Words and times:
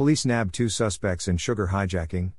Police 0.00 0.24
nabbed 0.24 0.54
two 0.54 0.70
suspects 0.70 1.28
in 1.28 1.36
sugar 1.36 1.66
hijacking. 1.66 2.32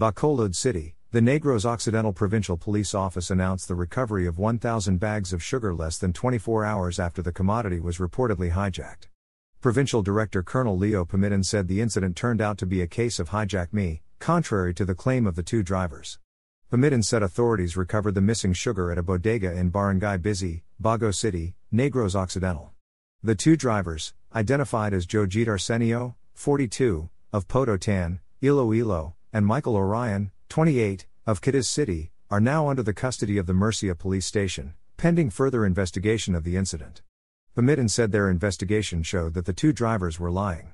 Bacolod 0.00 0.54
City, 0.54 0.96
the 1.10 1.20
Negros 1.20 1.66
Occidental 1.66 2.14
Provincial 2.14 2.56
Police 2.56 2.94
Office 2.94 3.30
announced 3.30 3.68
the 3.68 3.74
recovery 3.74 4.26
of 4.26 4.38
1,000 4.38 4.96
bags 4.96 5.34
of 5.34 5.42
sugar 5.42 5.74
less 5.74 5.98
than 5.98 6.14
24 6.14 6.64
hours 6.64 6.98
after 6.98 7.20
the 7.20 7.30
commodity 7.30 7.80
was 7.80 7.98
reportedly 7.98 8.52
hijacked. 8.52 9.08
Provincial 9.60 10.00
Director 10.00 10.42
Colonel 10.42 10.74
Leo 10.74 11.04
Pamittan 11.04 11.44
said 11.44 11.68
the 11.68 11.82
incident 11.82 12.16
turned 12.16 12.40
out 12.40 12.56
to 12.56 12.64
be 12.64 12.80
a 12.80 12.86
case 12.86 13.18
of 13.18 13.28
hijack 13.28 13.74
me, 13.74 14.00
contrary 14.18 14.72
to 14.72 14.86
the 14.86 14.94
claim 14.94 15.26
of 15.26 15.34
the 15.34 15.42
two 15.42 15.62
drivers. 15.62 16.18
Pamittan 16.72 17.04
said 17.04 17.22
authorities 17.22 17.76
recovered 17.76 18.14
the 18.14 18.22
missing 18.22 18.54
sugar 18.54 18.90
at 18.90 18.96
a 18.96 19.02
bodega 19.02 19.52
in 19.52 19.68
Barangay 19.68 20.16
Busay, 20.16 20.62
Bago 20.82 21.14
City, 21.14 21.56
Negros 21.70 22.14
Occidental. 22.14 22.72
The 23.22 23.34
two 23.34 23.58
drivers, 23.58 24.14
identified 24.34 24.94
as 24.94 25.06
Jojit 25.06 25.46
Arsenio, 25.46 26.16
42, 26.34 27.08
of 27.32 27.48
Pototan, 27.48 28.20
Iloilo, 28.42 29.14
and 29.32 29.46
Michael 29.46 29.76
Orion, 29.76 30.30
28, 30.48 31.06
of 31.26 31.40
Cadiz 31.40 31.68
City, 31.68 32.10
are 32.30 32.40
now 32.40 32.68
under 32.68 32.82
the 32.82 32.92
custody 32.92 33.38
of 33.38 33.46
the 33.46 33.54
Murcia 33.54 33.94
police 33.94 34.26
station, 34.26 34.74
pending 34.96 35.30
further 35.30 35.64
investigation 35.64 36.34
of 36.34 36.44
the 36.44 36.56
incident. 36.56 37.02
Pamittan 37.56 37.88
said 37.88 38.12
their 38.12 38.30
investigation 38.30 39.02
showed 39.02 39.34
that 39.34 39.44
the 39.44 39.52
two 39.52 39.72
drivers 39.72 40.18
were 40.18 40.30
lying. 40.30 40.72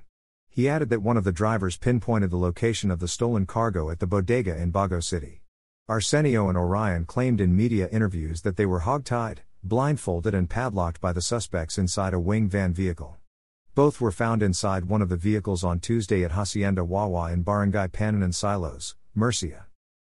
He 0.48 0.68
added 0.68 0.88
that 0.90 1.02
one 1.02 1.16
of 1.16 1.24
the 1.24 1.32
drivers 1.32 1.76
pinpointed 1.76 2.30
the 2.30 2.36
location 2.36 2.90
of 2.90 3.00
the 3.00 3.08
stolen 3.08 3.46
cargo 3.46 3.90
at 3.90 3.98
the 3.98 4.06
bodega 4.06 4.56
in 4.56 4.72
Bago 4.72 5.02
City. 5.02 5.42
Arsenio 5.88 6.48
and 6.48 6.56
Orion 6.56 7.04
claimed 7.04 7.40
in 7.40 7.56
media 7.56 7.88
interviews 7.90 8.42
that 8.42 8.56
they 8.56 8.66
were 8.66 8.80
hogtied, 8.80 9.38
blindfolded, 9.62 10.34
and 10.34 10.48
padlocked 10.48 11.00
by 11.00 11.12
the 11.12 11.22
suspects 11.22 11.78
inside 11.78 12.14
a 12.14 12.20
wing 12.20 12.48
van 12.48 12.72
vehicle. 12.72 13.17
Both 13.78 14.00
were 14.00 14.10
found 14.10 14.42
inside 14.42 14.86
one 14.86 15.02
of 15.02 15.08
the 15.08 15.16
vehicles 15.16 15.62
on 15.62 15.78
Tuesday 15.78 16.24
at 16.24 16.32
Hacienda 16.32 16.84
Wawa 16.84 17.30
in 17.30 17.42
Barangay 17.42 17.86
Pandanon 17.86 18.34
Silos, 18.34 18.96
Murcia. 19.14 19.66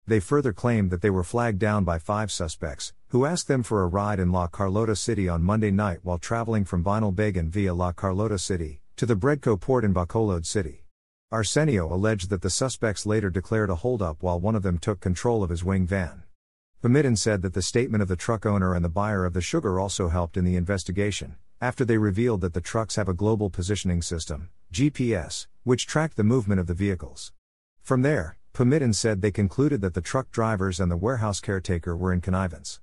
They 0.05 0.21
further 0.21 0.53
claimed 0.53 0.89
that 0.89 1.01
they 1.01 1.09
were 1.09 1.21
flagged 1.21 1.59
down 1.59 1.83
by 1.83 1.99
five 1.99 2.31
suspects, 2.31 2.93
who 3.09 3.25
asked 3.25 3.49
them 3.49 3.63
for 3.63 3.83
a 3.83 3.87
ride 3.87 4.21
in 4.21 4.31
La 4.31 4.47
Carlota 4.47 4.95
City 4.95 5.27
on 5.27 5.43
Monday 5.43 5.69
night 5.69 5.99
while 6.03 6.17
traveling 6.17 6.63
from 6.63 6.81
Binalbagan 6.81 7.49
via 7.49 7.73
La 7.73 7.91
Carlota 7.91 8.39
City 8.39 8.79
to 8.95 9.05
the 9.05 9.17
Bredco 9.17 9.59
port 9.59 9.83
in 9.83 9.93
Bacolod 9.93 10.45
City. 10.45 10.85
Arsenio 11.29 11.93
alleged 11.93 12.29
that 12.29 12.43
the 12.43 12.49
suspects 12.49 13.05
later 13.05 13.29
declared 13.29 13.69
a 13.69 13.75
holdup 13.75 14.23
while 14.23 14.39
one 14.39 14.55
of 14.55 14.63
them 14.63 14.77
took 14.77 15.01
control 15.01 15.43
of 15.43 15.49
his 15.49 15.65
wing 15.65 15.85
van. 15.85 16.23
Pamittan 16.81 17.17
said 17.17 17.41
that 17.41 17.53
the 17.53 17.61
statement 17.61 18.01
of 18.01 18.07
the 18.07 18.15
truck 18.15 18.45
owner 18.45 18.73
and 18.73 18.85
the 18.85 18.87
buyer 18.87 19.25
of 19.25 19.33
the 19.33 19.41
sugar 19.41 19.77
also 19.77 20.07
helped 20.07 20.37
in 20.37 20.45
the 20.45 20.55
investigation, 20.55 21.35
after 21.59 21.83
they 21.83 21.97
revealed 21.97 22.41
that 22.41 22.53
the 22.53 22.61
trucks 22.61 22.95
have 22.95 23.09
a 23.09 23.13
global 23.13 23.49
positioning 23.49 24.01
system, 24.01 24.49
GPS, 24.71 25.47
which 25.63 25.87
tracked 25.87 26.17
the 26.17 26.23
movement 26.23 26.59
of 26.59 26.67
the 26.67 26.73
vehicles. 26.73 27.31
From 27.81 28.01
there, 28.01 28.37
Pamittan 28.53 28.93
said 28.93 29.21
they 29.21 29.31
concluded 29.31 29.81
that 29.81 29.93
the 29.93 30.01
truck 30.01 30.31
drivers 30.31 30.79
and 30.79 30.91
the 30.91 30.97
warehouse 30.97 31.39
caretaker 31.39 31.95
were 31.95 32.13
in 32.13 32.21
connivance. 32.21 32.79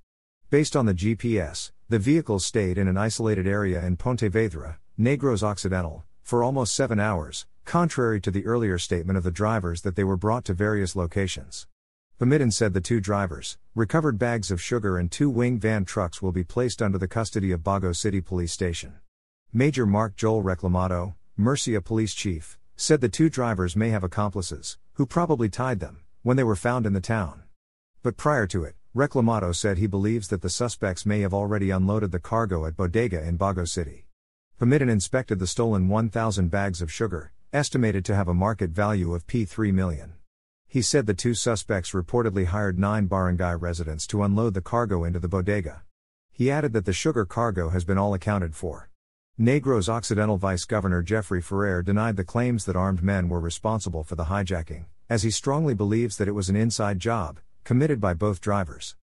Based 0.49 0.75
on 0.75 0.85
the 0.85 0.93
GPS, 0.93 1.71
the 1.89 1.99
vehicles 1.99 2.45
stayed 2.45 2.77
in 2.77 2.87
an 2.87 2.97
isolated 2.97 3.47
area 3.47 3.85
in 3.85 3.97
Pontevedra, 3.97 4.79
Negros 4.99 5.43
Occidental, 5.43 6.03
for 6.23 6.43
almost 6.43 6.73
seven 6.73 6.99
hours, 6.99 7.45
contrary 7.65 8.19
to 8.21 8.31
the 8.31 8.45
earlier 8.45 8.77
statement 8.77 9.17
of 9.17 9.23
the 9.23 9.31
drivers 9.31 9.81
that 9.81 9.95
they 9.95 10.03
were 10.03 10.17
brought 10.17 10.45
to 10.45 10.53
various 10.53 10.95
locations. 10.95 11.67
Pamittan 12.17 12.53
said 12.53 12.73
the 12.73 12.79
two 12.79 13.01
drivers, 13.01 13.57
recovered 13.75 14.17
bags 14.17 14.49
of 14.49 14.61
sugar, 14.61 14.97
and 14.97 15.11
two 15.11 15.29
wing 15.29 15.59
van 15.59 15.83
trucks 15.83 16.21
will 16.21 16.31
be 16.31 16.45
placed 16.45 16.81
under 16.81 16.97
the 16.97 17.09
custody 17.09 17.51
of 17.51 17.59
Bago 17.59 17.93
City 17.93 18.21
Police 18.21 18.53
Station. 18.53 18.93
Major 19.51 19.85
Mark 19.85 20.15
Joel 20.15 20.41
Reclamado, 20.41 21.15
Murcia 21.35 21.81
Police 21.81 22.13
Chief, 22.13 22.57
said 22.77 23.01
the 23.01 23.09
two 23.09 23.29
drivers 23.29 23.75
may 23.75 23.89
have 23.89 24.01
accomplices, 24.01 24.77
who 24.93 25.05
probably 25.05 25.49
tied 25.49 25.81
them, 25.81 26.05
when 26.23 26.37
they 26.37 26.43
were 26.43 26.55
found 26.55 26.85
in 26.85 26.93
the 26.93 27.01
town. 27.01 27.43
But 28.01 28.15
prior 28.15 28.47
to 28.47 28.63
it, 28.63 28.77
Reclamado 28.93 29.53
said 29.53 29.77
he 29.77 29.85
believes 29.85 30.29
that 30.29 30.41
the 30.41 30.49
suspects 30.49 31.05
may 31.05 31.19
have 31.19 31.33
already 31.33 31.69
unloaded 31.69 32.13
the 32.13 32.19
cargo 32.19 32.65
at 32.65 32.77
Bodega 32.77 33.27
in 33.27 33.37
Bago 33.37 33.67
City. 33.67 34.07
Pamittan 34.57 34.89
inspected 34.89 35.39
the 35.39 35.47
stolen 35.47 35.89
1,000 35.89 36.49
bags 36.49 36.81
of 36.81 36.89
sugar, 36.89 37.33
estimated 37.51 38.05
to 38.05 38.15
have 38.15 38.29
a 38.29 38.33
market 38.33 38.69
value 38.69 39.13
of 39.13 39.27
P3 39.27 39.73
million. 39.73 40.13
He 40.75 40.81
said 40.81 41.05
the 41.05 41.13
two 41.13 41.33
suspects 41.33 41.91
reportedly 41.91 42.47
hired 42.47 42.77
nine 42.77 43.05
barangay 43.05 43.55
residents 43.55 44.05
to 44.07 44.23
unload 44.23 44.55
the 44.55 44.61
cargo 44.61 45.05
into 45.05 45.19
the 45.19 45.29
bodega. 45.29 45.83
He 46.33 46.51
added 46.51 46.73
that 46.73 46.83
the 46.83 46.91
sugar 46.91 47.23
cargo 47.23 47.69
has 47.69 47.85
been 47.85 47.97
all 47.97 48.13
accounted 48.13 48.57
for. 48.57 48.89
Negros 49.39 49.87
Occidental 49.87 50.35
Vice 50.35 50.65
Governor 50.65 51.01
Jeffrey 51.01 51.41
Ferrer 51.41 51.81
denied 51.81 52.17
the 52.17 52.25
claims 52.25 52.65
that 52.65 52.75
armed 52.75 53.01
men 53.01 53.29
were 53.29 53.39
responsible 53.39 54.03
for 54.03 54.15
the 54.15 54.25
hijacking, 54.25 54.87
as 55.09 55.23
he 55.23 55.31
strongly 55.31 55.73
believes 55.73 56.17
that 56.17 56.27
it 56.27 56.35
was 56.35 56.49
an 56.49 56.57
inside 56.57 56.99
job, 56.99 57.39
committed 57.63 58.01
by 58.01 58.13
both 58.13 58.41
drivers. 58.41 58.97